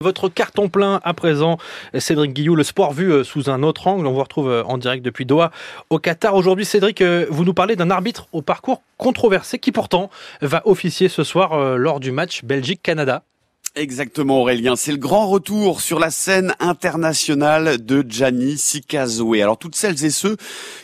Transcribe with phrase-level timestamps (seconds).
[0.00, 1.58] Votre carton plein à présent,
[1.98, 4.06] Cédric Guillou, le sport vu euh, sous un autre angle.
[4.06, 5.50] On vous retrouve euh, en direct depuis Doha
[5.90, 6.36] au Qatar.
[6.36, 10.08] Aujourd'hui, Cédric, euh, vous nous parlez d'un arbitre au parcours controversé qui pourtant
[10.40, 13.24] va officier ce soir lors du match Belgique-Canada.
[13.78, 19.40] Exactement Aurélien, c'est le grand retour sur la scène internationale de Gianni Sikazoué.
[19.40, 20.36] Alors toutes celles et ceux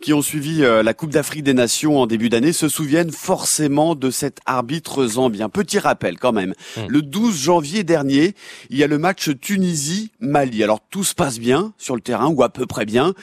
[0.00, 3.94] qui ont suivi euh, la Coupe d'Afrique des Nations en début d'année se souviennent forcément
[3.94, 5.48] de cet arbitre zambien.
[5.48, 6.86] Petit rappel quand même, hmm.
[6.88, 8.34] le 12 janvier dernier,
[8.70, 10.64] il y a le match Tunisie-Mali.
[10.64, 13.14] Alors tout se passe bien sur le terrain, ou à peu près bien,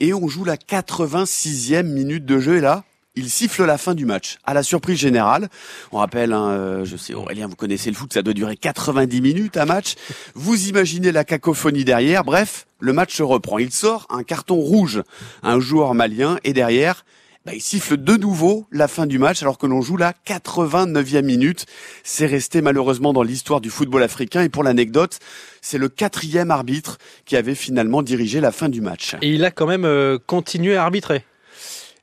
[0.00, 2.82] et on joue la 86e minute de jeu et là,
[3.14, 4.38] il siffle la fin du match.
[4.44, 5.48] À la surprise générale,
[5.92, 9.20] on rappelle, hein, euh, je sais Aurélien, vous connaissez le foot, ça doit durer 90
[9.20, 9.96] minutes un match.
[10.34, 12.24] Vous imaginez la cacophonie derrière.
[12.24, 13.58] Bref, le match se reprend.
[13.58, 15.02] Il sort un carton rouge,
[15.42, 17.04] un joueur malien, et derrière,
[17.44, 21.22] bah, il siffle de nouveau la fin du match alors que l'on joue la 89e
[21.22, 21.66] minute.
[22.04, 25.18] C'est resté malheureusement dans l'histoire du football africain et pour l'anecdote,
[25.60, 29.16] c'est le quatrième arbitre qui avait finalement dirigé la fin du match.
[29.22, 31.24] Et il a quand même euh, continué à arbitrer.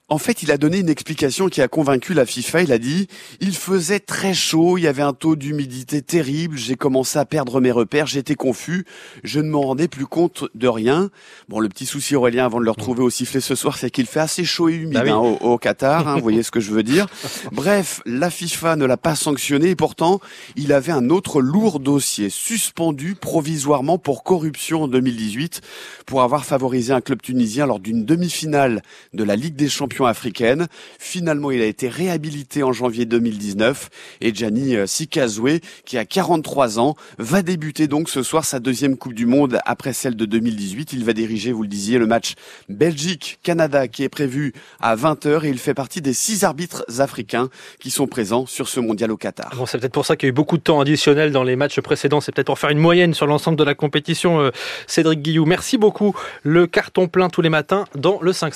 [0.10, 2.64] En fait, il a donné une explication qui a convaincu la FIFA.
[2.64, 3.08] Il a dit,
[3.42, 7.62] il faisait très chaud, il y avait un taux d'humidité terrible, j'ai commencé à perdre
[7.62, 8.86] mes repères, j'étais confus,
[9.24, 11.12] je ne me rendais plus compte de rien.
[11.48, 14.08] Bon, le petit souci Aurélien avant de le retrouver au sifflet ce soir, c'est qu'il
[14.08, 16.72] fait assez chaud et humide bah hein, au, Qatar, hein, vous voyez ce que je
[16.72, 17.06] veux dire.
[17.52, 20.20] Bref, la FIFA ne l'a pas sanctionné et pourtant,
[20.56, 25.62] il avait un autre lourd dossier suspendu provisoirement pour corruption en 2018
[26.08, 28.82] pour avoir favorisé un club tunisien lors d'une demi-finale
[29.14, 30.67] de la Ligue des Champions africaine.
[30.97, 33.89] Finalement, il a été réhabilité en janvier 2019
[34.22, 38.97] et Gianni euh, Sikazoué, qui a 43 ans, va débuter donc ce soir sa deuxième
[38.97, 40.94] Coupe du Monde après celle de 2018.
[40.94, 42.36] Il va diriger, vous le disiez, le match
[42.70, 47.92] Belgique-Canada qui est prévu à 20h et il fait partie des six arbitres africains qui
[47.92, 49.53] sont présents sur ce mondial au Qatar.
[49.55, 51.55] Bon, c'est peut-être pour ça qu'il y a eu beaucoup de temps additionnel dans les
[51.55, 52.22] matchs précédents.
[52.22, 54.39] C'est peut-être pour faire une moyenne sur l'ensemble de la compétition.
[54.39, 54.52] Euh,
[54.88, 56.16] Cédric Guillou, merci beaucoup.
[56.44, 58.50] Le carton plein tous les matins dans le 5-7.